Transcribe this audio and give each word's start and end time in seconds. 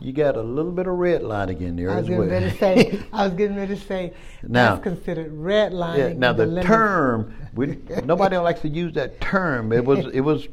you 0.00 0.12
got 0.12 0.36
a 0.36 0.42
little 0.42 0.72
bit 0.72 0.86
of 0.86 0.94
redlining 0.94 1.60
in 1.60 1.76
there 1.76 1.90
I 1.90 1.96
was 1.96 2.04
as 2.04 2.08
getting 2.08 2.18
well. 2.20 2.28
ready 2.28 2.50
to 2.50 2.56
say. 2.56 3.00
I 3.12 3.26
was 3.26 3.34
getting 3.36 3.56
ready 3.56 3.74
to 3.74 3.80
say. 3.80 4.12
Now- 4.42 4.76
that's 4.76 4.82
considered 4.82 5.32
redlining. 5.32 5.98
Yeah, 5.98 6.12
now 6.14 6.30
in 6.30 6.54
the 6.54 6.62
term, 6.62 7.34
we, 7.54 7.78
nobody 8.04 8.36
likes 8.38 8.60
to 8.60 8.68
use 8.68 8.94
that 8.94 9.20
term. 9.20 9.72
It 9.72 9.84
was, 9.84 10.06
it 10.06 10.20
was, 10.20 10.48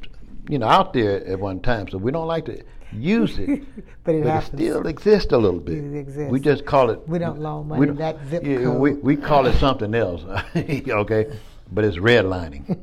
you 0.49 0.59
know, 0.59 0.67
out 0.67 0.93
there 0.93 1.25
at 1.25 1.39
one 1.39 1.59
time, 1.61 1.87
so 1.87 1.97
we 1.97 2.11
don't 2.11 2.27
like 2.27 2.45
to 2.45 2.63
use 2.91 3.37
it. 3.39 3.63
But 4.03 4.15
it 4.15 4.23
but 4.23 4.41
it 4.41 4.45
still 4.45 4.87
exists 4.87 5.33
a 5.33 5.37
little 5.37 5.59
bit. 5.59 5.79
It 5.79 5.99
exists. 5.99 6.31
We 6.31 6.39
just 6.39 6.65
call 6.65 6.91
it. 6.91 7.05
We 7.09 7.19
don't 7.19 7.41
loan 7.41 7.67
money 7.67 7.81
we 7.81 7.85
don't- 7.87 7.97
that 7.97 8.17
zip 8.29 8.45
yeah, 8.45 8.63
code. 8.63 8.79
We, 8.79 8.93
we 8.93 9.17
call 9.17 9.45
it 9.47 9.57
something 9.59 9.93
else, 9.93 10.23
okay? 10.55 11.37
But 11.73 11.83
it's 11.83 11.97
redlining. 11.97 12.79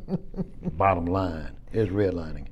Bottom 0.76 1.06
line, 1.06 1.52
it's 1.72 1.90
redlining. 1.90 2.48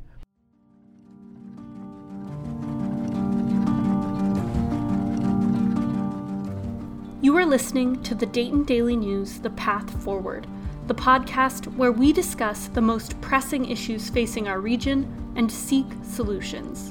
You 7.22 7.36
are 7.36 7.46
listening 7.46 8.03
to 8.03 8.17
the 8.17 8.26
Dayton 8.26 8.64
Daily 8.64 8.96
News 8.96 9.39
The 9.39 9.50
Path 9.50 9.89
Forward, 10.03 10.44
the 10.89 10.94
podcast 10.94 11.72
where 11.76 11.93
we 11.93 12.13
discuss 12.13 12.67
the 12.67 12.80
most 12.80 13.21
pressing 13.21 13.71
issues 13.71 14.11
facing 14.11 14.49
our 14.49 14.61
region 14.61 15.32
and 15.36 15.49
seek 15.49 15.86
solutions. 16.03 16.90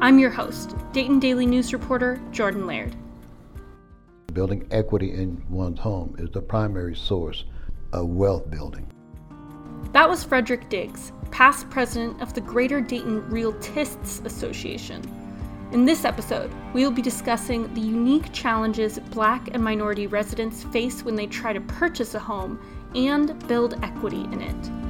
I'm 0.00 0.20
your 0.20 0.30
host, 0.30 0.76
Dayton 0.92 1.18
Daily 1.18 1.46
News 1.46 1.72
reporter 1.72 2.20
Jordan 2.30 2.68
Laird. 2.68 2.94
Building 4.32 4.68
equity 4.70 5.12
in 5.12 5.42
one's 5.50 5.80
home 5.80 6.14
is 6.16 6.30
the 6.30 6.42
primary 6.42 6.94
source 6.94 7.44
of 7.92 8.06
wealth 8.06 8.48
building. 8.48 8.88
That 9.92 10.08
was 10.08 10.22
Frederick 10.22 10.68
Diggs, 10.68 11.10
past 11.32 11.68
president 11.70 12.22
of 12.22 12.34
the 12.34 12.40
Greater 12.40 12.80
Dayton 12.80 13.22
Realtists 13.22 14.24
Association. 14.24 15.02
In 15.72 15.84
this 15.84 16.04
episode, 16.04 16.52
we 16.72 16.84
will 16.84 16.92
be 16.92 17.02
discussing 17.02 17.72
the 17.74 17.80
unique 17.80 18.32
challenges 18.32 19.00
black 19.10 19.48
and 19.52 19.62
minority 19.62 20.06
residents 20.06 20.62
face 20.62 21.02
when 21.02 21.16
they 21.16 21.26
try 21.26 21.52
to 21.52 21.60
purchase 21.60 22.14
a 22.14 22.20
home 22.20 22.60
and 22.94 23.36
build 23.48 23.74
equity 23.82 24.22
in 24.32 24.40
it. 24.40 24.85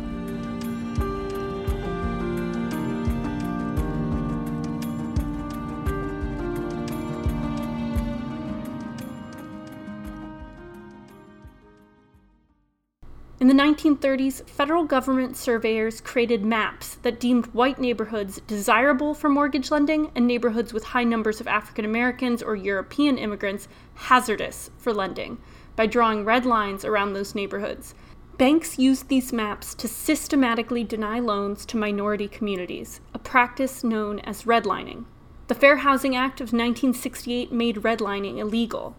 In 13.46 13.56
the 13.56 13.62
1930s, 13.62 14.44
federal 14.50 14.82
government 14.82 15.36
surveyors 15.36 16.00
created 16.00 16.44
maps 16.44 16.96
that 17.02 17.20
deemed 17.20 17.46
white 17.54 17.78
neighborhoods 17.78 18.40
desirable 18.48 19.14
for 19.14 19.28
mortgage 19.28 19.70
lending 19.70 20.10
and 20.16 20.26
neighborhoods 20.26 20.72
with 20.72 20.86
high 20.86 21.04
numbers 21.04 21.40
of 21.40 21.46
African 21.46 21.84
Americans 21.84 22.42
or 22.42 22.56
European 22.56 23.18
immigrants 23.18 23.68
hazardous 23.94 24.70
for 24.78 24.92
lending 24.92 25.38
by 25.76 25.86
drawing 25.86 26.24
red 26.24 26.44
lines 26.44 26.84
around 26.84 27.12
those 27.12 27.36
neighborhoods. 27.36 27.94
Banks 28.36 28.80
used 28.80 29.06
these 29.06 29.32
maps 29.32 29.76
to 29.76 29.86
systematically 29.86 30.82
deny 30.82 31.20
loans 31.20 31.64
to 31.66 31.76
minority 31.76 32.26
communities, 32.26 33.00
a 33.14 33.18
practice 33.20 33.84
known 33.84 34.18
as 34.24 34.42
redlining. 34.42 35.04
The 35.46 35.54
Fair 35.54 35.76
Housing 35.76 36.16
Act 36.16 36.40
of 36.40 36.46
1968 36.46 37.52
made 37.52 37.76
redlining 37.76 38.38
illegal, 38.38 38.96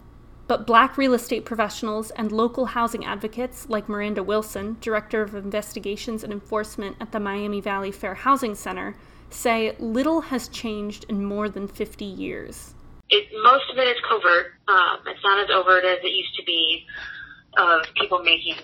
but 0.48 0.66
black 0.66 0.96
real 0.96 1.12
estate 1.14 1.44
professionals 1.44 2.10
and 2.12 2.32
local 2.32 2.66
housing 2.66 3.04
advocates 3.04 3.68
like 3.68 3.88
Miranda 3.88 4.22
Wilson, 4.22 4.78
Director 4.80 5.22
of 5.22 5.34
Investigations 5.34 6.24
and 6.24 6.32
Enforcement 6.32 6.96
at 7.00 7.12
the 7.12 7.20
Miami 7.20 7.60
Valley 7.60 7.92
Fair 7.92 8.14
Housing 8.14 8.54
Center, 8.54 8.96
say 9.30 9.76
little 9.78 10.22
has 10.22 10.48
changed 10.48 11.04
in 11.08 11.22
more 11.22 11.50
than 11.50 11.68
50 11.68 12.04
years. 12.04 12.74
it 13.10 13.28
most 13.42 13.70
of 13.70 13.76
it 13.76 13.88
is 13.88 13.96
covert. 14.08 14.54
Um, 14.66 14.98
it's 15.06 15.22
not 15.22 15.38
as 15.44 15.50
overt 15.54 15.84
as 15.84 15.98
it 16.02 16.12
used 16.12 16.34
to 16.36 16.44
be 16.44 16.86
of 17.58 17.82
people 17.94 18.22
making 18.22 18.56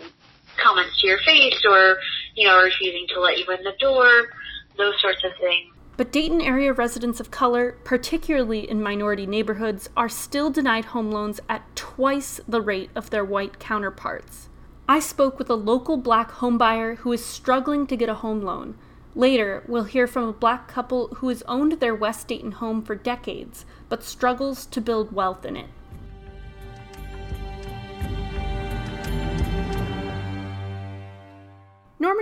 comments 0.56 1.00
to 1.00 1.06
your 1.06 1.18
face 1.18 1.60
or 1.68 1.98
you 2.34 2.46
know 2.46 2.62
refusing 2.62 3.06
to 3.08 3.20
let 3.20 3.36
you 3.39 3.44
in 3.52 3.62
the 3.62 3.74
door, 3.78 4.30
those 4.78 4.98
sorts 5.02 5.23
of 5.23 5.33
things. 5.39 5.73
But 5.96 6.10
Dayton 6.10 6.40
area 6.40 6.72
residents 6.72 7.20
of 7.20 7.30
color, 7.30 7.77
particularly 7.84 8.68
in 8.68 8.82
minority 8.82 9.27
neighborhoods, 9.27 9.88
are 9.96 10.08
still 10.08 10.50
denied 10.50 10.86
home 10.86 11.12
loans 11.12 11.38
at 11.48 11.77
twice 11.77 12.40
the 12.48 12.60
rate 12.60 12.90
of 12.96 13.10
their 13.10 13.24
white 13.24 13.60
counterparts. 13.60 14.48
I 14.88 14.98
spoke 14.98 15.38
with 15.38 15.48
a 15.48 15.55
local 15.55 15.96
black 15.96 16.32
homebuyer 16.32 16.96
who 16.98 17.12
is 17.12 17.24
struggling 17.24 17.86
to 17.86 17.96
get 17.96 18.08
a 18.08 18.14
home 18.14 18.42
loan. 18.42 18.77
Later, 19.14 19.62
we'll 19.68 19.84
hear 19.84 20.08
from 20.08 20.24
a 20.24 20.32
black 20.32 20.66
couple 20.66 21.08
who 21.16 21.28
has 21.28 21.42
owned 21.42 21.74
their 21.74 21.94
West 21.94 22.26
Dayton 22.26 22.52
home 22.52 22.82
for 22.82 22.96
decades, 22.96 23.64
but 23.88 24.02
struggles 24.02 24.66
to 24.66 24.80
build 24.80 25.12
wealth 25.12 25.44
in 25.44 25.56
it. 25.56 25.68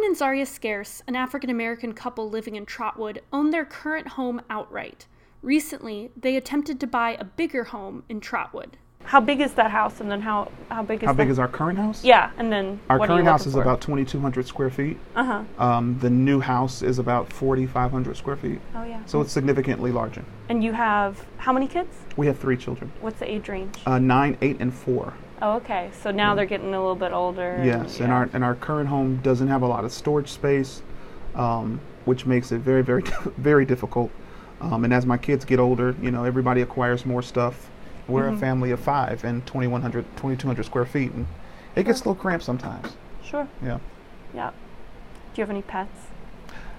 Norman 0.03 0.11
and 0.15 0.19
Zaria 0.19 0.47
Scarce, 0.47 1.01
an 1.07 1.15
African 1.15 1.49
American 1.49 1.93
couple 1.93 2.29
living 2.29 2.57
in 2.57 2.67
Trotwood, 2.67 3.23
own 3.33 3.51
their 3.51 3.65
current 3.65 4.09
home 4.09 4.43
outright. 4.51 5.07
Recently, 5.43 6.11
they 6.21 6.35
attempted 6.37 6.81
to 6.81 6.89
buy 6.89 7.17
a 7.21 7.23
bigger 7.25 7.63
home 7.63 8.03
in 8.09 8.19
Trotwood. 8.19 8.79
How 9.05 9.21
big 9.21 9.41
is 9.41 9.53
that 9.55 9.71
house, 9.71 10.01
and 10.01 10.11
then 10.11 10.21
how 10.23 10.51
how 10.73 10.83
big 10.83 11.05
is 11.05 11.07
How 11.07 11.13
big 11.13 11.29
the- 11.29 11.33
is 11.33 11.39
our 11.39 11.47
current 11.47 11.79
house? 11.79 12.03
Yeah, 12.03 12.33
and 12.37 12.51
then 12.53 12.81
Our 12.91 12.99
what 12.99 13.11
are 13.11 13.13
you 13.13 13.19
current 13.19 13.29
house 13.29 13.47
is 13.47 13.53
for? 13.53 13.63
about 13.63 13.81
2,200 13.81 14.45
square 14.45 14.71
feet. 14.71 14.99
Uh 15.15 15.25
huh. 15.25 15.65
Um, 15.65 15.97
the 16.01 16.11
new 16.11 16.41
house 16.41 16.83
is 16.83 16.99
about 16.99 17.33
4,500 17.33 18.17
square 18.17 18.37
feet. 18.37 18.61
Oh 18.75 18.83
yeah. 18.83 19.01
So 19.07 19.21
it's 19.21 19.31
significantly 19.31 19.93
larger. 19.93 20.25
and 20.49 20.65
you 20.65 20.73
have 20.73 21.25
how 21.37 21.53
many 21.53 21.69
kids? 21.69 21.97
We 22.17 22.27
have 22.27 22.39
three 22.41 22.57
children 22.57 22.91
What's 23.01 23.21
the 23.21 23.31
age 23.33 23.49
range? 23.49 23.79
uh, 23.87 24.01
nine, 24.01 24.37
eight, 24.43 24.57
and 24.59 24.75
four. 24.75 25.15
Oh, 25.43 25.53
okay. 25.57 25.91
So 26.03 26.11
now 26.11 26.35
they're 26.35 26.47
getting 26.47 26.73
a 26.75 26.79
little 26.81 26.95
bit 26.97 27.13
older. 27.13 27.61
Yes, 27.65 28.01
and 28.01 28.11
our 28.13 28.31
and 28.33 28.43
our 28.43 28.55
current 28.55 28.89
home 28.89 29.17
doesn't 29.23 29.49
have 29.49 29.61
a 29.63 29.67
lot 29.67 29.85
of 29.85 29.93
storage 29.93 30.29
space, 30.31 30.83
um, 31.35 31.81
which 32.07 32.25
makes 32.27 32.51
it 32.53 32.61
very, 32.61 32.83
very, 32.83 33.03
very 33.37 33.65
difficult. 33.67 34.11
Um, 34.61 34.85
and 34.85 34.95
as 34.95 35.05
my 35.07 35.19
kids 35.19 35.45
get 35.45 35.59
older, 35.59 35.95
you 36.01 36.11
know, 36.11 36.25
everybody 36.25 36.63
acquires 36.63 37.05
more 37.05 37.21
stuff. 37.23 37.69
We're 38.09 38.25
Mm-hmm. 38.25 38.37
a 38.37 38.41
family 38.41 38.71
of 38.73 38.81
five 38.81 39.23
and 39.25 39.45
2,100, 39.47 40.05
2,200 40.17 40.65
square 40.65 40.85
feet, 40.85 41.13
and 41.13 41.27
it 41.77 41.85
gets 41.85 42.01
a 42.01 42.03
little 42.03 42.15
cramped 42.17 42.45
sometimes. 42.45 42.97
Sure. 43.25 43.47
Yeah. 43.63 43.79
Yeah. 44.35 44.51
Do 44.51 45.41
you 45.41 45.43
have 45.43 45.51
any 45.51 45.63
pets? 45.63 46.09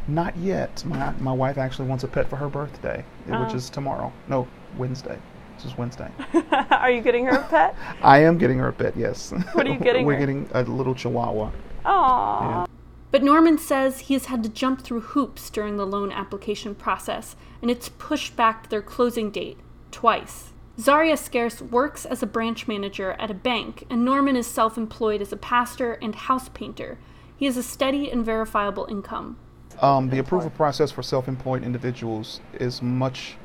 Not 0.07 0.35
yet. 0.37 0.83
My 0.85 1.11
my 1.19 1.31
wife 1.31 1.57
actually 1.57 1.87
wants 1.87 2.03
a 2.03 2.07
pet 2.09 2.29
for 2.29 2.35
her 2.35 2.49
birthday, 2.49 3.05
uh, 3.31 3.39
which 3.39 3.53
Oh. 3.53 3.55
is 3.55 3.69
tomorrow. 3.69 4.11
No, 4.27 4.47
Wednesday. 4.77 5.17
This 5.55 5.65
is 5.65 5.77
Wednesday. 5.77 6.09
are 6.71 6.91
you 6.91 7.01
getting 7.01 7.25
her 7.25 7.37
a 7.37 7.43
pet? 7.47 7.75
I 8.01 8.19
am 8.19 8.37
getting 8.37 8.57
her 8.59 8.67
a 8.67 8.73
pet. 8.73 8.95
Yes. 8.97 9.31
What 9.53 9.67
are 9.67 9.71
you 9.71 9.79
getting 9.79 10.05
We're 10.05 10.13
her? 10.13 10.19
getting 10.19 10.49
a 10.53 10.63
little 10.63 10.95
Chihuahua. 10.95 11.51
Aww. 11.85 12.41
Yeah. 12.41 12.65
But 13.11 13.23
Norman 13.23 13.57
says 13.59 13.99
he 13.99 14.15
has 14.15 14.25
had 14.25 14.41
to 14.43 14.49
jump 14.49 14.81
through 14.81 15.01
hoops 15.01 15.49
during 15.49 15.77
the 15.77 15.85
loan 15.85 16.11
application 16.11 16.73
process, 16.73 17.35
and 17.61 17.69
it's 17.69 17.89
pushed 17.89 18.35
back 18.35 18.69
their 18.69 18.81
closing 18.81 19.29
date 19.29 19.59
twice. 19.91 20.53
Zaria 20.79 21.15
Scarce 21.15 21.61
works 21.61 22.05
as 22.05 22.23
a 22.23 22.27
branch 22.27 22.67
manager 22.67 23.11
at 23.19 23.29
a 23.29 23.35
bank, 23.35 23.85
and 23.91 24.03
Norman 24.03 24.35
is 24.35 24.47
self 24.47 24.77
employed 24.77 25.21
as 25.21 25.31
a 25.31 25.37
pastor 25.37 25.93
and 26.01 26.15
house 26.15 26.49
painter. 26.49 26.97
He 27.37 27.45
has 27.45 27.57
a 27.57 27.63
steady 27.63 28.09
and 28.09 28.25
verifiable 28.25 28.87
income. 28.89 29.37
Um, 29.81 30.09
the 30.09 30.19
approval 30.19 30.49
process 30.49 30.91
for 30.91 31.03
self-employed 31.03 31.63
individuals 31.63 32.41
is 32.53 32.81
much. 32.81 33.37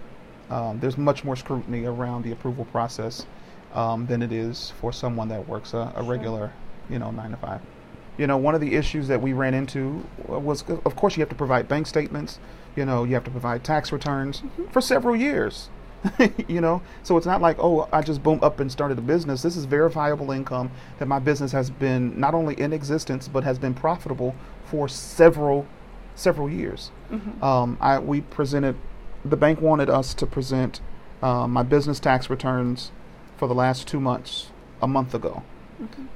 Um, 0.50 0.80
there's 0.80 0.96
much 0.96 1.24
more 1.24 1.36
scrutiny 1.36 1.84
around 1.84 2.22
the 2.22 2.32
approval 2.32 2.64
process 2.66 3.26
um, 3.74 4.06
than 4.06 4.22
it 4.22 4.32
is 4.32 4.72
for 4.80 4.92
someone 4.92 5.28
that 5.28 5.46
works 5.46 5.74
a, 5.74 5.92
a 5.96 6.02
regular, 6.02 6.52
you 6.88 6.98
know, 6.98 7.10
nine 7.10 7.30
to 7.30 7.36
five. 7.36 7.60
You 8.16 8.26
know, 8.26 8.36
one 8.36 8.54
of 8.54 8.60
the 8.60 8.74
issues 8.74 9.06
that 9.08 9.20
we 9.20 9.32
ran 9.32 9.54
into 9.54 10.04
was, 10.26 10.64
of 10.84 10.96
course, 10.96 11.16
you 11.16 11.20
have 11.20 11.28
to 11.28 11.36
provide 11.36 11.68
bank 11.68 11.86
statements. 11.86 12.38
You 12.74 12.84
know, 12.84 13.04
you 13.04 13.14
have 13.14 13.24
to 13.24 13.30
provide 13.30 13.62
tax 13.62 13.92
returns 13.92 14.42
for 14.72 14.80
several 14.80 15.14
years. 15.14 15.68
you 16.48 16.60
know, 16.60 16.80
so 17.02 17.16
it's 17.16 17.26
not 17.26 17.40
like, 17.40 17.56
oh, 17.58 17.88
I 17.92 18.02
just 18.02 18.22
boom 18.22 18.38
up 18.42 18.60
and 18.60 18.70
started 18.70 18.98
a 18.98 19.02
business. 19.02 19.42
This 19.42 19.56
is 19.56 19.64
verifiable 19.64 20.30
income 20.30 20.70
that 20.98 21.06
my 21.06 21.18
business 21.18 21.52
has 21.52 21.70
been 21.70 22.18
not 22.18 22.34
only 22.34 22.54
in 22.54 22.72
existence 22.72 23.28
but 23.28 23.44
has 23.44 23.58
been 23.58 23.74
profitable 23.74 24.34
for 24.64 24.88
several, 24.88 25.66
several 26.14 26.48
years. 26.48 26.90
Um, 27.42 27.76
I 27.80 27.98
we 27.98 28.20
presented, 28.20 28.76
the 29.24 29.36
bank 29.36 29.60
wanted 29.60 29.90
us 29.90 30.14
to 30.14 30.26
present 30.26 30.80
um, 31.22 31.52
my 31.52 31.62
business 31.62 32.00
tax 32.00 32.30
returns 32.30 32.92
for 33.36 33.48
the 33.48 33.54
last 33.54 33.86
two 33.86 34.00
months 34.00 34.50
a 34.80 34.86
month 34.88 35.14
ago. 35.14 35.42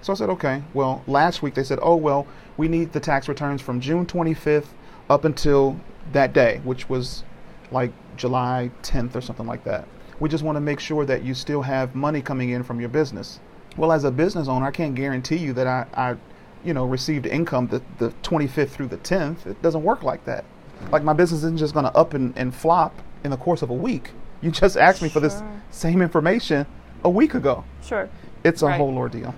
So 0.00 0.12
I 0.12 0.16
said, 0.16 0.30
okay. 0.30 0.62
Well, 0.74 1.04
last 1.06 1.42
week 1.42 1.54
they 1.54 1.62
said, 1.62 1.78
oh, 1.82 1.96
well, 1.96 2.26
we 2.56 2.68
need 2.68 2.92
the 2.92 3.00
tax 3.00 3.28
returns 3.28 3.62
from 3.62 3.80
June 3.80 4.06
25th 4.06 4.66
up 5.08 5.24
until 5.24 5.78
that 6.12 6.32
day, 6.32 6.60
which 6.64 6.88
was 6.88 7.22
like 7.70 7.92
July 8.16 8.70
10th 8.82 9.14
or 9.14 9.20
something 9.20 9.46
like 9.46 9.64
that. 9.64 9.86
We 10.18 10.28
just 10.28 10.44
want 10.44 10.56
to 10.56 10.60
make 10.60 10.80
sure 10.80 11.04
that 11.06 11.22
you 11.22 11.34
still 11.34 11.62
have 11.62 11.94
money 11.94 12.22
coming 12.22 12.50
in 12.50 12.62
from 12.62 12.80
your 12.80 12.88
business. 12.88 13.40
Well, 13.76 13.92
as 13.92 14.04
a 14.04 14.10
business 14.10 14.48
owner, 14.48 14.66
I 14.66 14.70
can't 14.70 14.94
guarantee 14.94 15.36
you 15.36 15.52
that 15.54 15.66
I, 15.66 15.86
I 15.94 16.16
you 16.64 16.74
know, 16.74 16.84
received 16.84 17.26
income 17.26 17.68
the, 17.68 17.82
the 17.98 18.10
25th 18.22 18.70
through 18.70 18.88
the 18.88 18.98
10th. 18.98 19.46
It 19.46 19.60
doesn't 19.62 19.82
work 19.82 20.02
like 20.02 20.24
that. 20.26 20.44
Like 20.90 21.04
my 21.04 21.12
business 21.12 21.38
isn't 21.40 21.58
just 21.58 21.74
going 21.74 21.84
to 21.86 21.96
up 21.96 22.14
and, 22.14 22.36
and 22.36 22.54
flop 22.54 22.94
in 23.24 23.30
the 23.30 23.36
course 23.36 23.62
of 23.62 23.70
a 23.70 23.74
week. 23.74 24.10
You 24.40 24.50
just 24.50 24.76
asked 24.76 25.02
me 25.02 25.08
for 25.08 25.20
this 25.20 25.42
same 25.70 26.02
information 26.02 26.66
a 27.04 27.10
week 27.10 27.34
ago. 27.34 27.64
Sure. 27.82 28.08
It's 28.44 28.62
a 28.62 28.66
Right. 28.66 28.76
whole 28.78 28.96
ordeal. 28.98 29.34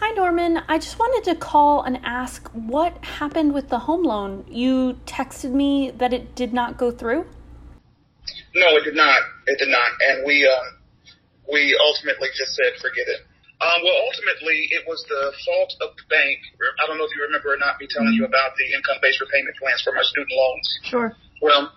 Hi, 0.00 0.10
Norman. 0.12 0.58
I 0.76 0.78
just 0.78 1.00
wanted 1.00 1.24
to 1.32 1.40
call 1.40 1.88
and 1.88 1.96
ask 2.04 2.52
what 2.52 3.00
happened 3.00 3.56
with 3.56 3.72
the 3.72 3.88
home 3.88 4.04
loan. 4.04 4.44
You 4.44 5.00
texted 5.08 5.48
me 5.48 5.88
that 5.96 6.12
it 6.12 6.36
did 6.36 6.52
not 6.52 6.76
go 6.76 6.92
through. 6.92 7.24
No, 8.52 8.76
it 8.76 8.84
did 8.84 8.92
not. 8.92 9.24
It 9.46 9.56
did 9.56 9.72
not. 9.72 9.88
And 10.04 10.26
we 10.28 10.44
um, 10.44 10.76
we 11.48 11.72
ultimately 11.80 12.28
just 12.36 12.52
said 12.52 12.76
forget 12.84 13.08
it. 13.08 13.24
Um, 13.56 13.88
well, 13.88 13.96
ultimately, 14.04 14.68
it 14.76 14.84
was 14.84 15.00
the 15.08 15.32
fault 15.48 15.72
of 15.80 15.96
the 15.96 16.04
bank. 16.12 16.44
I 16.60 16.84
don't 16.84 17.00
know 17.00 17.08
if 17.08 17.16
you 17.16 17.24
remember 17.24 17.56
or 17.56 17.56
not 17.56 17.80
me 17.80 17.88
telling 17.88 18.12
you 18.12 18.28
about 18.28 18.52
the 18.60 18.68
income-based 18.76 19.16
repayment 19.16 19.56
plans 19.56 19.80
for 19.80 19.96
my 19.96 20.04
student 20.04 20.28
loans. 20.28 20.68
Sure. 20.92 21.16
Well, 21.40 21.72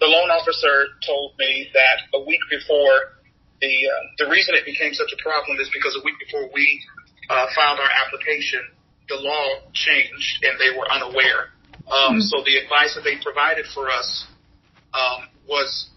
the 0.00 0.08
loan 0.08 0.32
officer 0.32 0.88
told 1.04 1.36
me 1.36 1.68
that 1.76 2.16
a 2.16 2.24
week 2.24 2.40
before 2.48 3.20
the 3.60 3.76
uh, 3.76 4.24
the 4.24 4.32
reason 4.32 4.56
it 4.56 4.64
became 4.64 4.96
such 4.96 5.12
a 5.12 5.20
problem 5.20 5.60
is 5.60 5.68
because 5.68 5.92
a 6.00 6.02
week 6.02 6.16
before 6.16 6.48
we 6.48 6.80
uh, 7.32 7.46
filed 7.56 7.80
our 7.80 7.92
application, 8.04 8.60
the 9.08 9.16
law 9.16 9.64
changed 9.72 10.44
and 10.44 10.60
they 10.60 10.76
were 10.76 10.84
unaware. 10.92 11.56
Um, 11.88 12.20
So 12.20 12.44
the 12.44 12.60
advice 12.60 12.94
that 12.94 13.04
they 13.04 13.16
provided 13.24 13.66
for 13.74 13.88
us 13.90 14.26
um, 14.92 15.28
was, 15.48 15.88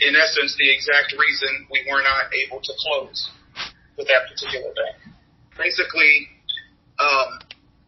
in 0.00 0.14
essence, 0.14 0.54
the 0.56 0.70
exact 0.70 1.12
reason 1.18 1.66
we 1.70 1.82
were 1.90 2.02
not 2.02 2.30
able 2.32 2.62
to 2.62 2.72
close 2.78 3.30
with 3.98 4.06
that 4.06 4.30
particular 4.30 4.70
bank. 4.72 5.18
Basically, 5.58 6.30
um, 6.98 7.42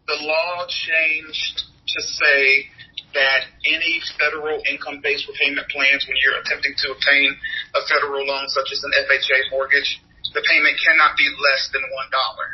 the 0.06 0.19
law 0.21 0.67
changed 0.69 1.65
to 1.87 2.00
say 2.03 2.69
that 3.15 3.47
any 3.65 4.03
federal 4.19 4.61
income-based 4.69 5.25
repayment 5.31 5.67
plans, 5.71 6.05
when 6.11 6.19
you're 6.19 6.37
attempting 6.43 6.75
to 6.76 6.93
obtain 6.93 7.31
a 7.75 7.81
federal 7.87 8.26
loan 8.26 8.50
such 8.50 8.69
as 8.75 8.82
an 8.82 8.93
FHA 9.06 9.55
mortgage, 9.55 10.03
the 10.32 10.43
payment 10.49 10.81
cannot 10.81 11.17
be 11.17 11.29
less 11.29 11.69
than 11.75 11.82
one 11.93 12.09
dollar. 12.09 12.49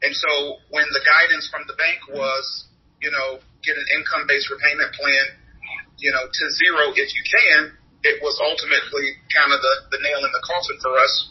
And 0.00 0.14
so 0.14 0.62
when 0.70 0.86
the 0.94 1.02
guidance 1.02 1.50
from 1.50 1.66
the 1.66 1.74
bank 1.74 1.98
was, 2.14 2.70
you 3.02 3.10
know, 3.10 3.42
get 3.66 3.74
an 3.76 3.86
income-based 3.98 4.48
repayment 4.48 4.94
plan, 4.94 5.26
you 5.98 6.14
know, 6.14 6.24
to 6.24 6.44
zero 6.54 6.94
if 6.94 7.10
you 7.10 7.24
can, 7.26 7.74
it 8.06 8.22
was 8.22 8.38
ultimately 8.38 9.18
kind 9.34 9.50
of 9.50 9.58
the, 9.58 9.98
the 9.98 10.00
nail 10.02 10.22
in 10.22 10.30
the 10.30 10.44
coffin 10.46 10.78
for 10.80 10.94
us 11.02 11.30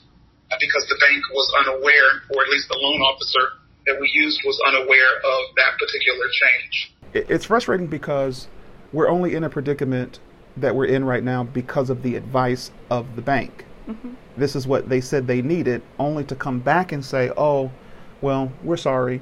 uh, 0.51 0.55
because 0.59 0.83
the 0.91 0.99
bank 0.99 1.23
was 1.31 1.47
unaware, 1.63 2.27
or 2.35 2.43
at 2.43 2.49
least 2.51 2.67
the 2.67 2.75
loan 2.75 2.99
officer 3.01 3.63
that 3.87 3.95
we 3.99 4.11
used 4.13 4.41
was 4.43 4.59
unaware 4.67 5.15
of 5.23 5.41
that 5.55 5.79
particular 5.79 6.27
change. 6.27 6.93
It's 7.31 7.45
frustrating 7.45 7.87
because 7.87 8.47
we're 8.91 9.07
only 9.07 9.33
in 9.33 9.43
a 9.43 9.49
predicament 9.49 10.19
that 10.57 10.75
we're 10.75 10.85
in 10.85 11.05
right 11.05 11.23
now 11.23 11.43
because 11.43 11.89
of 11.89 12.03
the 12.03 12.15
advice 12.15 12.71
of 12.89 13.15
the 13.15 13.21
bank. 13.21 13.65
This 14.35 14.55
is 14.55 14.67
what 14.67 14.89
they 14.89 15.01
said 15.01 15.27
they 15.27 15.41
needed, 15.41 15.81
only 15.97 16.23
to 16.25 16.35
come 16.35 16.59
back 16.59 16.91
and 16.91 17.03
say, 17.03 17.31
oh, 17.37 17.71
well, 18.21 18.51
we're 18.63 18.77
sorry. 18.77 19.21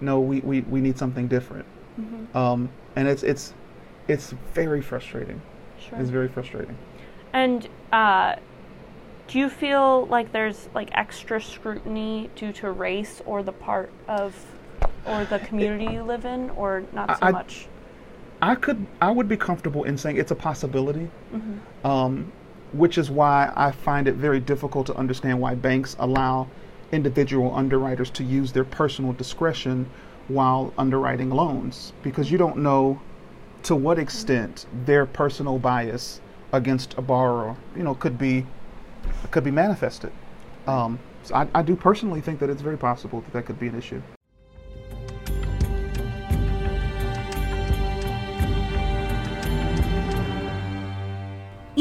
No, 0.00 0.20
we, 0.20 0.40
we, 0.40 0.60
we 0.62 0.80
need 0.80 0.98
something 0.98 1.28
different. 1.28 1.66
Um, 2.34 2.68
and 2.94 3.08
it's, 3.08 3.22
it's, 3.22 3.54
it's 4.08 4.34
very 4.52 4.82
frustrating. 4.82 5.40
Sure. 5.78 5.98
It's 5.98 6.10
very 6.10 6.28
frustrating. 6.28 6.76
And 7.32 7.68
uh, 7.92 8.36
do 9.28 9.38
you 9.38 9.48
feel 9.48 10.06
like 10.06 10.32
there's 10.32 10.68
like 10.74 10.90
extra 10.92 11.40
scrutiny 11.40 12.30
due 12.36 12.52
to 12.54 12.70
race 12.70 13.22
or 13.26 13.42
the 13.42 13.52
part 13.52 13.90
of 14.08 14.34
or 15.06 15.24
the 15.24 15.38
community 15.40 15.92
you 15.92 16.02
live 16.02 16.24
in, 16.24 16.50
or 16.50 16.84
not 16.92 17.18
so 17.18 17.26
I- 17.26 17.30
much? 17.30 17.68
I 18.42 18.54
could 18.54 18.86
I 19.00 19.10
would 19.10 19.28
be 19.28 19.36
comfortable 19.36 19.84
in 19.84 19.96
saying 19.96 20.18
it's 20.18 20.30
a 20.30 20.34
possibility, 20.34 21.08
um, 21.84 22.30
which 22.72 22.98
is 22.98 23.10
why 23.10 23.52
I 23.56 23.70
find 23.70 24.08
it 24.08 24.14
very 24.14 24.40
difficult 24.40 24.86
to 24.86 24.94
understand 24.96 25.40
why 25.40 25.54
banks 25.54 25.96
allow 25.98 26.48
individual 26.92 27.54
underwriters 27.54 28.10
to 28.10 28.24
use 28.24 28.52
their 28.52 28.64
personal 28.64 29.12
discretion 29.12 29.88
while 30.28 30.72
underwriting 30.76 31.30
loans 31.30 31.92
because 32.02 32.30
you 32.30 32.38
don't 32.38 32.56
know 32.58 33.00
to 33.62 33.74
what 33.74 33.98
extent 33.98 34.66
their 34.84 35.06
personal 35.06 35.58
bias 35.58 36.20
against 36.52 36.94
a 36.96 37.02
borrower 37.02 37.56
you 37.76 37.82
know 37.82 37.94
could 37.94 38.18
be 38.18 38.46
could 39.30 39.44
be 39.44 39.50
manifested. 39.50 40.12
Um, 40.66 40.98
so 41.22 41.34
I, 41.34 41.48
I 41.54 41.62
do 41.62 41.76
personally 41.76 42.20
think 42.20 42.40
that 42.40 42.50
it's 42.50 42.62
very 42.62 42.78
possible 42.78 43.20
that 43.20 43.32
that 43.32 43.46
could 43.46 43.58
be 43.58 43.68
an 43.68 43.76
issue. 43.76 44.02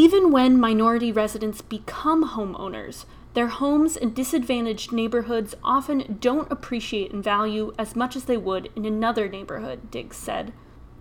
Even 0.05 0.29
when 0.29 0.59
minority 0.59 1.11
residents 1.11 1.63
become 1.63 2.35
homeowners, 2.35 3.05
their 3.33 3.47
homes 3.47 3.97
in 3.97 4.13
disadvantaged 4.13 4.91
neighborhoods 4.91 5.55
often 5.63 6.19
don't 6.21 6.51
appreciate 6.51 7.11
in 7.11 7.23
value 7.23 7.73
as 7.79 7.95
much 7.95 8.15
as 8.15 8.25
they 8.25 8.37
would 8.37 8.69
in 8.75 8.85
another 8.85 9.27
neighborhood, 9.27 9.89
Diggs 9.89 10.15
said. 10.15 10.53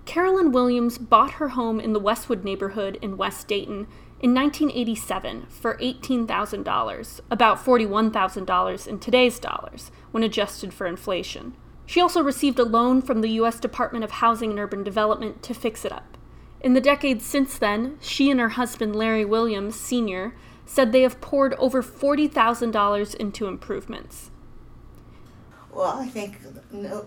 Carolyn 0.06 0.52
Williams 0.52 0.96
bought 0.96 1.32
her 1.32 1.48
home 1.50 1.80
in 1.80 1.92
the 1.92 2.00
Westwood 2.00 2.44
neighborhood 2.44 2.98
in 3.02 3.18
West 3.18 3.46
Dayton 3.46 3.86
in 4.20 4.32
1987 4.32 5.48
for 5.50 5.76
$18,000, 5.76 7.20
about 7.30 7.62
$41,000 7.62 8.86
in 8.86 8.98
today's 8.98 9.38
dollars 9.38 9.90
when 10.12 10.22
adjusted 10.22 10.72
for 10.72 10.86
inflation. 10.86 11.54
She 11.84 12.00
also 12.00 12.22
received 12.22 12.58
a 12.58 12.64
loan 12.64 13.02
from 13.02 13.20
the 13.20 13.32
U.S. 13.32 13.60
Department 13.60 14.02
of 14.02 14.12
Housing 14.12 14.48
and 14.48 14.58
Urban 14.58 14.82
Development 14.82 15.42
to 15.42 15.52
fix 15.52 15.84
it 15.84 15.92
up. 15.92 16.16
In 16.64 16.72
the 16.72 16.80
decades 16.80 17.26
since 17.26 17.58
then, 17.58 17.98
she 18.00 18.30
and 18.30 18.40
her 18.40 18.48
husband 18.48 18.96
Larry 18.96 19.26
Williams, 19.26 19.78
Sr., 19.78 20.34
said 20.64 20.92
they 20.92 21.02
have 21.02 21.20
poured 21.20 21.52
over 21.56 21.82
$40,000 21.82 23.14
into 23.16 23.46
improvements. 23.46 24.30
Well, 25.70 25.98
I 25.98 26.06
think 26.06 26.38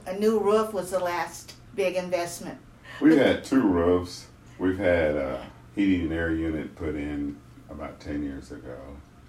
a 0.05 0.19
new 0.19 0.37
roof 0.37 0.73
was 0.73 0.91
the 0.91 0.99
last 0.99 1.55
big 1.73 1.95
investment. 1.95 2.59
We've 3.01 3.17
had 3.17 3.43
two 3.43 3.61
roofs. 3.61 4.27
We've 4.59 4.77
had 4.77 5.15
a 5.15 5.47
heating 5.73 6.01
and 6.01 6.13
air 6.13 6.31
unit 6.31 6.75
put 6.75 6.93
in 6.93 7.37
about 7.71 7.99
10 7.99 8.21
years 8.21 8.51
ago. 8.51 8.77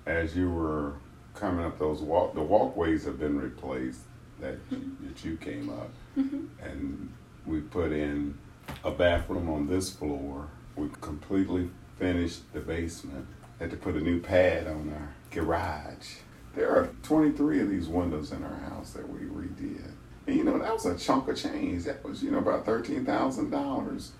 As 0.04 0.36
you 0.36 0.50
were 0.50 0.96
coming 1.32 1.64
up 1.64 1.78
those 1.78 2.02
walk, 2.02 2.34
the 2.34 2.42
walkways 2.42 3.06
have 3.06 3.18
been 3.18 3.40
replaced 3.40 4.00
that 4.40 4.58
you, 4.70 4.94
that 5.04 5.24
you 5.24 5.38
came 5.38 5.70
up. 5.70 5.90
Mm-hmm. 6.18 6.44
And 6.62 7.14
we 7.46 7.60
put 7.60 7.92
in 7.92 8.36
a 8.84 8.90
bathroom 8.90 9.48
on 9.48 9.66
this 9.66 9.90
floor. 9.90 10.48
We 10.76 10.90
completely 11.00 11.70
finished 11.98 12.52
the 12.52 12.60
basement. 12.60 13.26
Had 13.58 13.70
to 13.70 13.76
put 13.76 13.96
a 13.96 14.00
new 14.00 14.20
pad 14.20 14.66
on 14.66 14.92
our 14.92 15.14
garage. 15.30 16.16
There 16.54 16.70
are 16.70 16.90
23 17.02 17.60
of 17.60 17.68
these 17.68 17.88
windows 17.88 18.32
in 18.32 18.42
our 18.44 18.56
house 18.56 18.92
that 18.92 19.08
we 19.08 19.20
redid. 19.20 19.92
And 20.26 20.36
you 20.36 20.44
know, 20.44 20.58
that 20.58 20.72
was 20.72 20.86
a 20.86 20.96
chunk 20.96 21.28
of 21.28 21.36
change. 21.36 21.84
That 21.84 22.02
was, 22.04 22.22
you 22.22 22.30
know, 22.30 22.38
about 22.38 22.64
$13,000. 22.66 24.10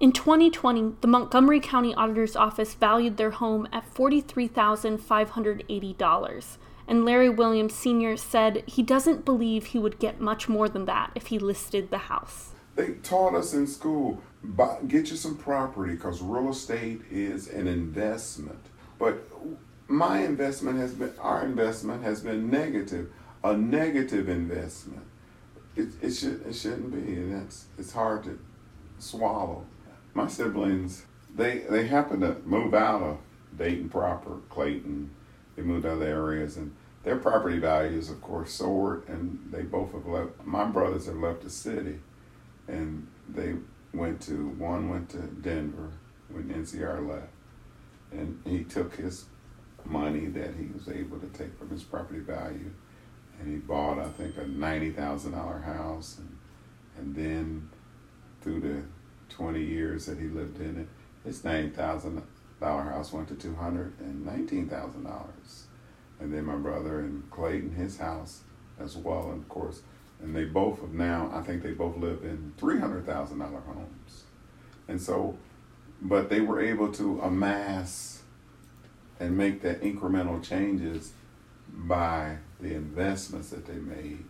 In 0.00 0.12
2020, 0.12 0.94
the 1.00 1.08
Montgomery 1.08 1.58
County 1.58 1.92
Auditor's 1.94 2.36
Office 2.36 2.74
valued 2.74 3.16
their 3.16 3.32
home 3.32 3.66
at 3.72 3.92
$43,580, 3.94 6.56
and 6.86 7.04
Larry 7.04 7.28
Williams 7.28 7.74
Sr. 7.74 8.16
said 8.16 8.62
he 8.66 8.84
doesn't 8.84 9.24
believe 9.24 9.66
he 9.66 9.80
would 9.80 9.98
get 9.98 10.20
much 10.20 10.48
more 10.48 10.68
than 10.68 10.84
that 10.84 11.10
if 11.16 11.26
he 11.26 11.40
listed 11.40 11.90
the 11.90 11.98
house. 11.98 12.52
They 12.78 12.90
taught 13.02 13.34
us 13.34 13.54
in 13.54 13.66
school, 13.66 14.22
buy, 14.40 14.78
get 14.86 15.10
you 15.10 15.16
some 15.16 15.36
property 15.36 15.94
because 15.94 16.22
real 16.22 16.50
estate 16.50 17.00
is 17.10 17.48
an 17.48 17.66
investment. 17.66 18.64
But 19.00 19.28
my 19.88 20.20
investment 20.20 20.78
has 20.78 20.94
been, 20.94 21.12
our 21.18 21.44
investment 21.44 22.04
has 22.04 22.20
been 22.20 22.48
negative, 22.48 23.10
a 23.42 23.56
negative 23.56 24.28
investment. 24.28 25.02
It, 25.74 25.88
it, 26.00 26.12
should, 26.12 26.46
it 26.46 26.52
shouldn't 26.52 26.92
be, 26.92 27.14
and 27.14 27.34
that's, 27.34 27.64
it's 27.78 27.90
hard 27.90 28.22
to 28.24 28.38
swallow. 29.00 29.66
My 30.14 30.28
siblings, 30.28 31.04
they, 31.34 31.64
they 31.68 31.88
happened 31.88 32.20
to 32.20 32.36
move 32.44 32.74
out 32.74 33.02
of 33.02 33.18
Dayton 33.56 33.88
proper, 33.88 34.36
Clayton. 34.50 35.10
They 35.56 35.62
moved 35.62 35.82
to 35.82 35.94
other 35.94 36.06
areas, 36.06 36.56
and 36.56 36.76
their 37.02 37.16
property 37.16 37.58
values, 37.58 38.08
of 38.08 38.20
course, 38.20 38.52
soared, 38.52 39.08
and 39.08 39.48
they 39.50 39.62
both 39.62 39.90
have 39.94 40.06
left. 40.06 40.44
My 40.44 40.64
brothers 40.64 41.06
have 41.06 41.16
left 41.16 41.42
the 41.42 41.50
city 41.50 41.98
and 42.68 43.06
they 43.28 43.54
went 43.92 44.20
to 44.22 44.48
one 44.50 44.88
went 44.88 45.08
to 45.10 45.18
Denver 45.18 45.90
when 46.30 46.44
NCR 46.44 47.08
left, 47.08 47.32
and 48.12 48.40
he 48.44 48.64
took 48.64 48.94
his 48.96 49.24
money 49.84 50.26
that 50.26 50.54
he 50.54 50.66
was 50.66 50.88
able 50.88 51.18
to 51.18 51.26
take 51.28 51.58
from 51.58 51.70
his 51.70 51.82
property 51.82 52.20
value, 52.20 52.70
and 53.40 53.50
he 53.50 53.56
bought 53.56 53.98
I 53.98 54.08
think 54.08 54.36
a 54.36 54.46
ninety 54.46 54.90
thousand 54.90 55.32
dollar 55.32 55.60
house, 55.60 56.18
and 56.18 56.36
and 56.98 57.14
then 57.14 57.68
through 58.42 58.60
the 58.60 58.82
twenty 59.34 59.64
years 59.64 60.06
that 60.06 60.18
he 60.18 60.28
lived 60.28 60.60
in 60.60 60.80
it, 60.80 60.88
his 61.26 61.44
ninety 61.44 61.70
thousand 61.70 62.22
dollar 62.60 62.82
house 62.82 63.12
went 63.12 63.28
to 63.28 63.34
two 63.34 63.54
hundred 63.54 63.98
and 64.00 64.24
nineteen 64.24 64.68
thousand 64.68 65.04
dollars, 65.04 65.66
and 66.20 66.32
then 66.32 66.44
my 66.44 66.56
brother 66.56 67.00
and 67.00 67.30
Clayton, 67.30 67.74
his 67.74 67.98
house 67.98 68.42
as 68.78 68.96
well, 68.96 69.30
and 69.30 69.42
of 69.42 69.48
course, 69.48 69.82
and 70.22 70.34
they 70.34 70.44
both 70.44 70.80
have 70.80 70.92
now. 70.92 71.30
I 71.32 71.42
think 71.42 71.62
they 71.62 71.72
both 71.72 71.96
live 71.96 72.22
in 72.24 72.52
three 72.56 72.78
hundred 72.78 73.06
thousand 73.06 73.38
dollar 73.38 73.60
homes, 73.60 74.24
and 74.88 75.00
so, 75.00 75.36
but 76.02 76.28
they 76.28 76.40
were 76.40 76.60
able 76.60 76.92
to 76.92 77.20
amass 77.20 78.22
and 79.20 79.36
make 79.36 79.62
that 79.62 79.80
incremental 79.82 80.42
changes 80.42 81.12
by 81.68 82.36
the 82.60 82.74
investments 82.74 83.50
that 83.50 83.66
they 83.66 83.74
made. 83.74 84.24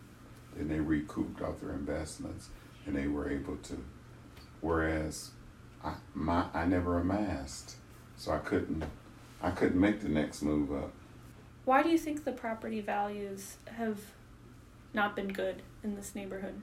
Then 0.55 0.67
they 0.67 0.79
recouped 0.79 1.41
off 1.41 1.59
their 1.59 1.73
investments, 1.73 2.49
and 2.85 2.95
they 2.95 3.07
were 3.07 3.29
able 3.29 3.57
to. 3.57 3.83
Whereas, 4.61 5.31
I 5.83 5.95
my 6.13 6.45
I 6.53 6.65
never 6.65 6.99
amassed, 6.99 7.75
so 8.15 8.31
I 8.31 8.39
couldn't 8.39 8.83
I 9.41 9.51
couldn't 9.51 9.79
make 9.79 10.01
the 10.01 10.09
next 10.09 10.41
move 10.41 10.71
up. 10.71 10.91
Why 11.65 11.83
do 11.83 11.89
you 11.89 11.97
think 11.97 12.25
the 12.25 12.31
property 12.31 12.81
values 12.81 13.57
have 13.77 13.99
not 14.93 15.15
been 15.15 15.27
good 15.27 15.61
in 15.83 15.95
this 15.95 16.15
neighborhood? 16.15 16.61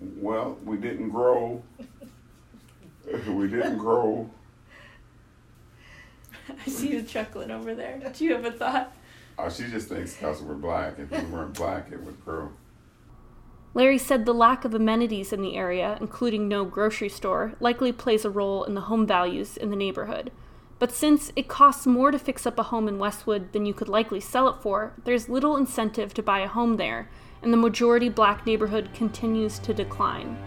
Well, 0.00 0.58
we 0.64 0.76
didn't 0.76 1.10
grow. 1.10 1.62
we 3.28 3.48
didn't 3.48 3.78
grow. 3.78 4.30
I 6.66 6.68
see 6.68 6.90
you 6.90 7.02
chuckling 7.02 7.50
over 7.50 7.74
there. 7.74 8.00
Do 8.12 8.24
you 8.24 8.32
have 8.34 8.44
a 8.44 8.52
thought? 8.52 8.92
Oh, 9.38 9.48
she 9.48 9.68
just 9.68 9.88
thinks 9.88 10.14
because 10.14 10.42
we're 10.42 10.54
black. 10.54 10.98
If 10.98 11.10
we 11.10 11.18
weren't 11.30 11.54
black, 11.54 11.90
it 11.92 12.02
would 12.02 12.22
grow. 12.24 12.50
Larry 13.72 13.98
said 13.98 14.26
the 14.26 14.34
lack 14.34 14.64
of 14.64 14.74
amenities 14.74 15.32
in 15.32 15.42
the 15.42 15.56
area, 15.56 15.96
including 16.00 16.48
no 16.48 16.64
grocery 16.64 17.08
store, 17.08 17.54
likely 17.60 17.92
plays 17.92 18.24
a 18.24 18.30
role 18.30 18.64
in 18.64 18.74
the 18.74 18.82
home 18.82 19.06
values 19.06 19.56
in 19.56 19.70
the 19.70 19.76
neighborhood. 19.76 20.32
But 20.80 20.90
since 20.92 21.30
it 21.36 21.46
costs 21.46 21.86
more 21.86 22.10
to 22.10 22.18
fix 22.18 22.46
up 22.46 22.58
a 22.58 22.64
home 22.64 22.88
in 22.88 22.98
Westwood 22.98 23.52
than 23.52 23.66
you 23.66 23.74
could 23.74 23.90
likely 23.90 24.18
sell 24.18 24.48
it 24.48 24.62
for, 24.62 24.94
there's 25.04 25.28
little 25.28 25.58
incentive 25.58 26.14
to 26.14 26.22
buy 26.22 26.40
a 26.40 26.48
home 26.48 26.78
there, 26.78 27.10
and 27.42 27.52
the 27.52 27.58
majority 27.58 28.08
black 28.08 28.46
neighborhood 28.46 28.88
continues 28.94 29.58
to 29.58 29.74
decline. 29.74 30.38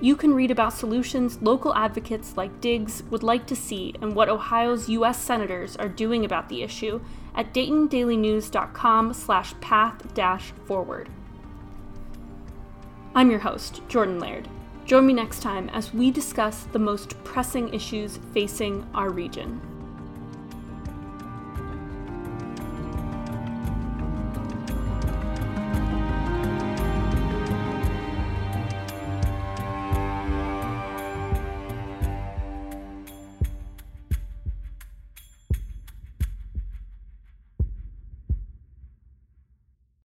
You 0.00 0.16
can 0.16 0.32
read 0.32 0.50
about 0.50 0.72
solutions 0.72 1.42
local 1.42 1.74
advocates 1.74 2.38
like 2.38 2.62
Diggs 2.62 3.02
would 3.10 3.22
like 3.22 3.46
to 3.48 3.54
see 3.54 3.94
and 4.00 4.16
what 4.16 4.30
Ohio's 4.30 4.88
U.S. 4.88 5.22
senators 5.22 5.76
are 5.76 5.90
doing 5.90 6.24
about 6.24 6.48
the 6.48 6.62
issue 6.62 7.02
at 7.34 7.52
DaytonDailyNews.com 7.52 9.12
slash 9.12 9.52
path-forward. 9.60 11.10
I'm 13.12 13.28
your 13.28 13.40
host, 13.40 13.82
Jordan 13.88 14.20
Laird. 14.20 14.48
Join 14.84 15.04
me 15.04 15.12
next 15.12 15.42
time 15.42 15.68
as 15.70 15.92
we 15.92 16.12
discuss 16.12 16.62
the 16.70 16.78
most 16.78 17.22
pressing 17.24 17.74
issues 17.74 18.20
facing 18.32 18.86
our 18.94 19.10
region. 19.10 19.60